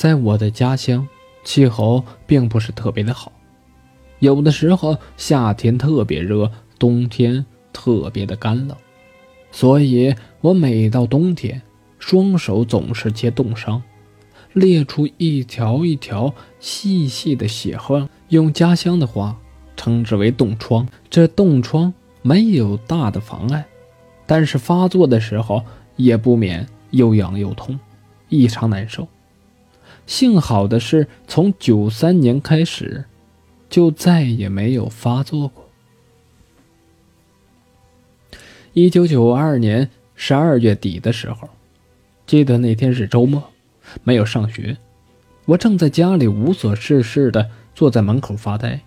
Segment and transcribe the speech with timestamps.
[0.00, 1.06] 在我的家乡，
[1.44, 3.30] 气候并不是特别的好，
[4.20, 8.74] 有的时候夏天特别热，冬天特别的干冷，
[9.52, 11.60] 所以我每到冬天，
[11.98, 13.82] 双手总是结冻伤，
[14.54, 19.38] 裂出一条一条细细的血痕，用家乡的话
[19.76, 20.88] 称之为冻疮。
[21.10, 21.92] 这冻疮
[22.22, 23.66] 没有大的妨碍，
[24.24, 25.62] 但是发作的时候
[25.96, 27.78] 也不免又痒又痛，
[28.30, 29.06] 异常难受。
[30.06, 33.04] 幸好的是，从九三年开始，
[33.68, 35.68] 就再也没有发作过。
[38.72, 41.48] 一九九二年十二月底的时候，
[42.26, 43.42] 记得那天是周末，
[44.02, 44.76] 没有上学，
[45.46, 48.80] 我正在家里无所事事的坐在门口发呆。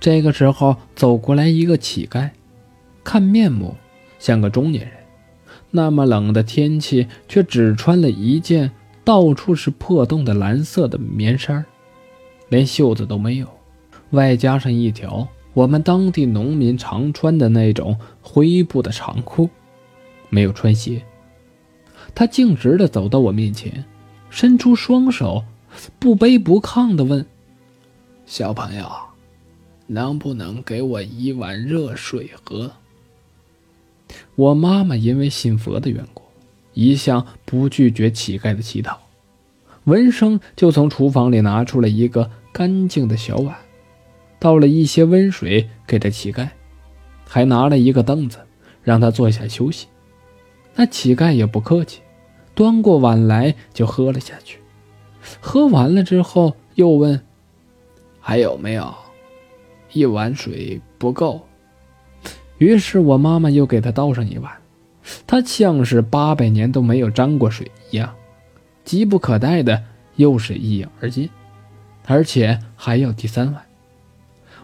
[0.00, 2.30] 这个时候，走过来一个乞丐，
[3.02, 3.76] 看面目
[4.20, 4.94] 像个中年人，
[5.72, 8.70] 那么冷的天气，却只穿了一件。
[9.08, 11.64] 到处是破洞的蓝色的棉衫，
[12.50, 13.48] 连袖子都没有，
[14.10, 19.48] 外加上一条我们当地农民常穿的那种灰布的长裤，
[20.28, 21.02] 没有穿鞋。
[22.14, 23.82] 他径直的走到我面前，
[24.28, 25.42] 伸出双手，
[25.98, 27.24] 不卑不亢的问
[28.26, 28.86] ：“小朋友，
[29.86, 32.70] 能不能给我一碗热水喝？”
[34.36, 36.27] 我妈妈因为信佛的缘故。
[36.78, 39.00] 一向不拒绝乞丐的乞讨，
[39.82, 43.52] 闻声就从厨房里拿出了一个干净的小碗，
[44.38, 46.48] 倒了一些温水给这乞丐，
[47.26, 48.38] 还拿了一个凳子
[48.84, 49.88] 让他坐下休息。
[50.76, 52.00] 那乞丐也不客气，
[52.54, 54.60] 端过碗来就喝了下去。
[55.40, 57.20] 喝完了之后又问
[58.22, 58.94] ：“还有没有？
[59.92, 61.44] 一碗水不够。”
[62.58, 64.52] 于是我妈妈又给他倒上一碗。
[65.26, 68.14] 他像是八百年都没有沾过水一样，
[68.84, 69.82] 急不可待的
[70.16, 71.28] 又是一饮而尽，
[72.06, 73.64] 而且还要第三碗。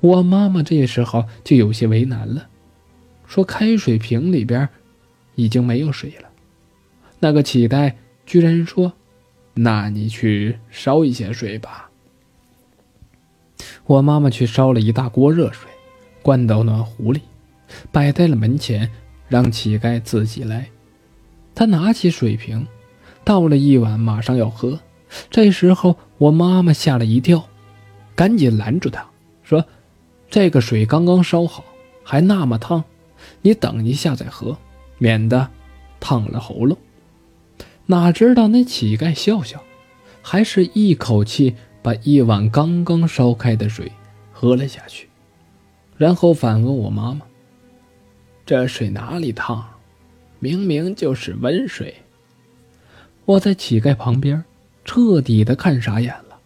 [0.00, 2.48] 我妈妈这时候就有些为难了，
[3.26, 4.68] 说开水瓶里边
[5.34, 6.28] 已经没有水了。
[7.18, 7.94] 那个乞丐
[8.24, 8.94] 居然说
[9.52, 11.90] ：“那你去烧一些水吧。”
[13.84, 15.68] 我妈妈去烧了一大锅热水，
[16.22, 17.20] 灌到暖壶里，
[17.92, 18.90] 摆在了门前。
[19.30, 20.68] 让乞丐自己来。
[21.54, 22.66] 他拿起水瓶，
[23.24, 24.78] 倒了一碗，马上要喝。
[25.30, 27.48] 这时候，我妈妈吓了一跳，
[28.14, 29.08] 赶紧拦住他，
[29.42, 29.64] 说
[30.30, 31.64] ：“这个水刚刚烧好，
[32.04, 32.84] 还那么烫，
[33.40, 34.56] 你等一下再喝，
[34.98, 35.48] 免得
[35.98, 36.76] 烫了喉咙。”
[37.86, 39.62] 哪知道那乞丐笑笑，
[40.22, 43.90] 还是一口气把一碗刚刚烧开的水
[44.32, 45.08] 喝了下去，
[45.96, 47.22] 然后反问我妈妈。
[48.50, 49.64] 这水哪里烫？
[50.40, 51.94] 明明就是温水。
[53.24, 54.42] 我在乞丐旁边，
[54.84, 56.36] 彻底的看傻眼了。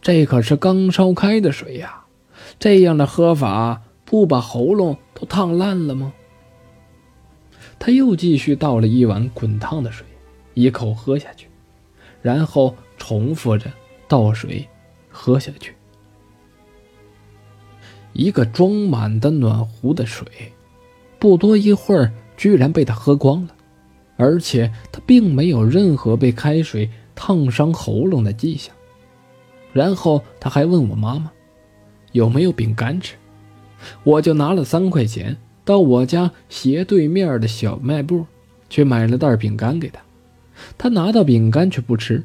[0.00, 2.04] 这可是刚烧开的水呀！
[2.60, 6.12] 这样的喝法，不把喉咙都烫烂了吗？
[7.76, 10.06] 他又继续倒了一碗滚烫的水，
[10.54, 11.48] 一口喝下去，
[12.20, 13.68] 然后重复着
[14.06, 14.64] 倒水
[15.10, 15.74] 喝下去。
[18.12, 20.24] 一个装满的暖壶的水。
[21.22, 23.54] 不多一会儿，居然被他喝光了，
[24.16, 28.74] 而且他并没有任何被开水烫伤喉咙的迹象。
[29.72, 31.30] 然后他还问我妈妈
[32.10, 33.14] 有没有饼干吃，
[34.02, 38.26] 我就拿了三块钱到我家斜对面的小卖部
[38.68, 40.02] 去买了袋饼干给他。
[40.76, 42.24] 他拿到饼干却不吃，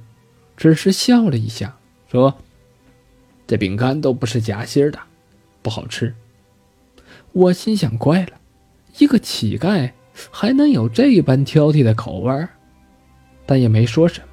[0.56, 1.78] 只是笑了一下，
[2.12, 2.36] 说
[3.46, 4.98] ：“这饼干都不是夹心的，
[5.62, 6.16] 不好吃。”
[7.32, 8.32] 我心想：怪了。
[8.98, 9.92] 一个乞丐
[10.32, 12.50] 还能有这般挑剔的口味儿
[13.46, 14.28] 但也没说什么，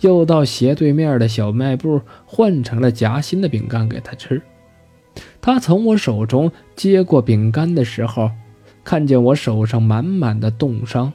[0.00, 4.40] 又到斜对面的小卖部换成了夹心的饼干给他吃。
[5.40, 8.30] 他从我手中接过饼干的时候，
[8.82, 11.12] 看见我手上满满的冻伤，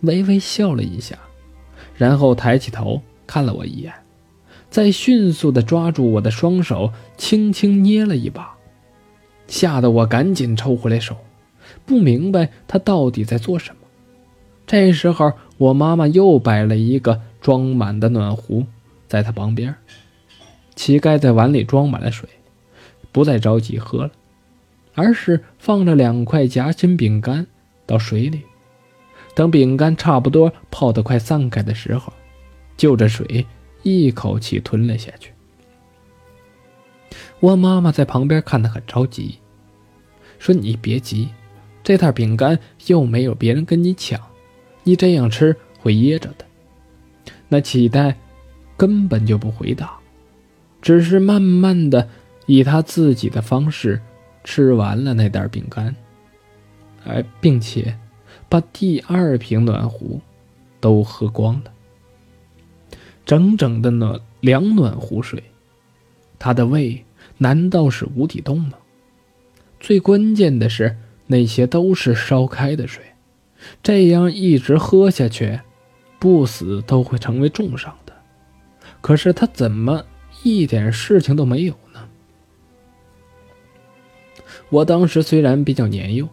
[0.00, 1.18] 微微笑了一下，
[1.96, 3.92] 然后抬起头看了我一眼，
[4.70, 8.54] 再迅速地抓住我的双手，轻轻捏了一把，
[9.46, 11.16] 吓得我赶紧抽回来手。
[11.86, 13.80] 不明白他到底在做什么。
[14.66, 18.64] 这时候，我妈妈又摆了一个装满的暖壶
[19.06, 19.74] 在他旁边。
[20.74, 22.28] 乞丐在碗里装满了水，
[23.12, 24.10] 不再着急喝了，
[24.94, 27.46] 而是放了两块夹心饼干
[27.86, 28.42] 到水里。
[29.34, 32.12] 等饼干差不多泡得快散开的时候，
[32.76, 33.46] 就着水
[33.82, 35.30] 一口气吞了下去。
[37.40, 39.38] 我妈妈在旁边看得很着急，
[40.38, 41.28] 说：“你别急。”
[41.84, 44.20] 这袋饼干又没有别人跟你抢，
[44.82, 46.44] 你这样吃会噎着的。
[47.46, 48.14] 那乞丐
[48.76, 49.98] 根本就不回答，
[50.80, 52.08] 只是慢慢的
[52.46, 54.00] 以他自己的方式
[54.42, 55.94] 吃完了那袋饼干，
[57.04, 57.96] 而并且
[58.48, 60.20] 把第二瓶暖壶
[60.80, 61.72] 都喝光了，
[63.26, 65.42] 整整的暖两暖壶水，
[66.38, 67.04] 他的胃
[67.36, 68.72] 难道是无底洞吗？
[69.78, 70.96] 最关键的是，
[71.26, 73.02] 那些都是烧开的水，
[73.82, 75.60] 这样一直喝下去，
[76.18, 78.12] 不死都会成为重伤的。
[79.00, 80.04] 可是他怎么
[80.42, 82.08] 一点事情都没有呢？
[84.70, 86.28] 我当时虽然比较年幼，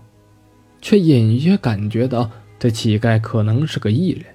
[0.82, 2.30] 却隐约感觉到
[2.60, 4.26] 这乞丐可能是个异人。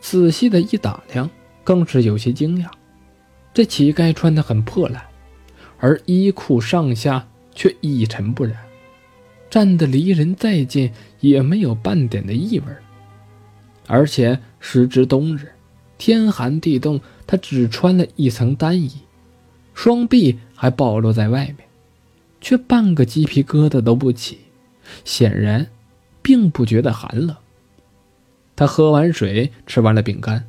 [0.00, 1.28] 仔细的一打量，
[1.64, 2.68] 更是有些惊讶。
[3.52, 5.02] 这乞丐穿得很破烂，
[5.78, 7.26] 而衣裤上下。
[7.52, 8.56] 却一尘不染，
[9.50, 12.66] 站得离人再近也没有半点的异味。
[13.86, 15.50] 而且时值冬日，
[15.98, 18.90] 天寒地冻，他只穿了一层单衣，
[19.74, 21.68] 双臂还暴露在外面，
[22.40, 24.38] 却半个鸡皮疙瘩都不起，
[25.04, 25.66] 显然
[26.22, 27.36] 并不觉得寒冷。
[28.54, 30.44] 他喝完水，吃完了饼干，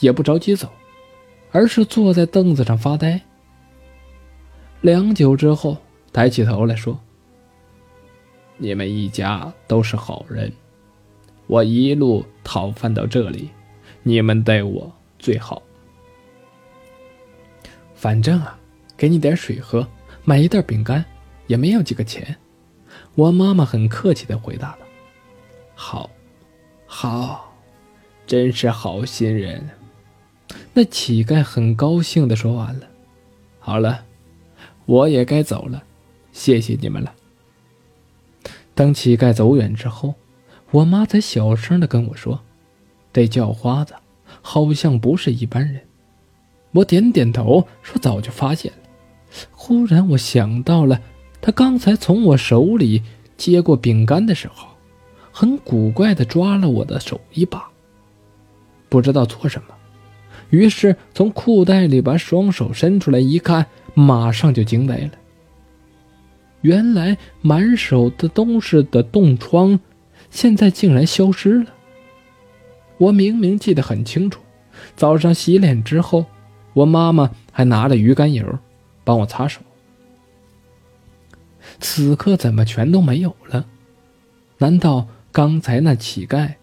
[0.00, 0.70] 也不着急走，
[1.50, 3.20] 而是坐在凳子上发呆。
[4.82, 5.78] 良久之后。
[6.14, 7.00] 抬起头来说
[8.56, 10.52] ：“你们一家都是好人，
[11.46, 13.50] 我一路讨饭到这里，
[14.02, 15.62] 你们对我最好。
[17.94, 18.58] 反正啊，
[18.96, 19.86] 给你点水喝，
[20.24, 21.04] 买一袋饼干，
[21.46, 22.36] 也没有几个钱。”
[23.14, 24.78] 我妈妈很客气的回答道
[25.74, 26.10] ：“好，
[26.86, 27.54] 好，
[28.26, 29.68] 真是好心人。”
[30.74, 32.86] 那乞丐很高兴的说完了
[33.60, 34.04] ：“好了，
[34.86, 35.82] 我也该走了。”
[36.32, 37.14] 谢谢你们了。
[38.74, 40.14] 等乞丐走远之后，
[40.70, 42.40] 我妈才小声的跟我说
[43.12, 43.94] ：“这叫花子
[44.40, 45.82] 好像不是一般人。”
[46.72, 48.78] 我点点头说：“早就发现了。”
[49.52, 51.00] 忽然我想到了，
[51.40, 53.02] 他刚才从我手里
[53.36, 54.68] 接过饼干的时候，
[55.30, 57.66] 很古怪的抓了我的手一把，
[58.88, 59.74] 不知道做什么。
[60.50, 65.10] 于是从裤袋里把双手伸出来一看，马上就惊呆了。
[66.62, 69.78] 原来满手的都是的冻疮，
[70.30, 71.66] 现在竟然消失了。
[72.98, 74.40] 我明明记得很清楚，
[74.96, 76.24] 早上洗脸之后，
[76.72, 78.58] 我妈妈还拿了鱼肝油
[79.04, 79.60] 帮我擦手。
[81.80, 83.66] 此刻怎么全都没有了？
[84.58, 86.54] 难道刚才那乞丐，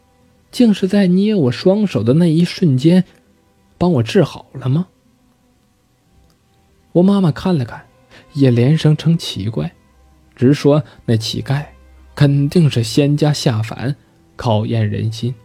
[0.51, 3.03] 竟是在捏我双手的那一瞬间，
[3.77, 4.87] 帮我治好了吗？
[6.93, 7.85] 我妈妈看了看，
[8.33, 9.73] 也连声称奇怪。
[10.39, 11.65] 直说那乞丐
[12.15, 13.93] 肯定是仙家下凡
[14.37, 15.35] 考验人心，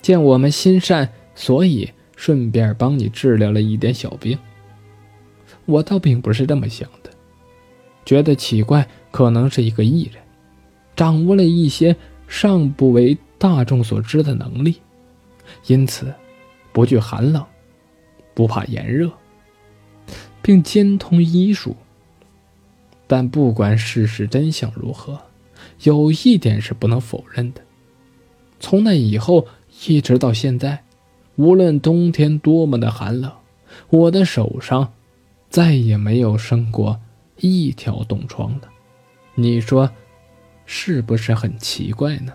[0.00, 4.38] 见我们心善，所以顺便帮你治疗了一点小病。
[5.66, 7.10] 我倒并不是这么想的，
[8.06, 10.14] 觉得乞怪可能是一个异人，
[10.96, 11.94] 掌握了一些
[12.26, 14.80] 尚不为大众所知的能力，
[15.66, 16.10] 因此
[16.72, 17.44] 不惧寒冷，
[18.32, 19.12] 不怕炎热，
[20.40, 21.76] 并精通医术。
[23.06, 25.20] 但不管事实真相如何，
[25.82, 27.60] 有一点是不能否认的：
[28.58, 29.46] 从那以后
[29.86, 30.82] 一直到现在，
[31.36, 33.30] 无论冬天多么的寒冷，
[33.90, 34.92] 我的手上
[35.50, 37.00] 再也没有生过
[37.38, 38.62] 一条冻疮了。
[39.34, 39.90] 你说，
[40.64, 42.32] 是不是很奇怪呢？